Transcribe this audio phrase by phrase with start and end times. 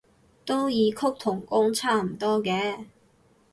[0.47, 2.85] 都異曲同工差唔多嘅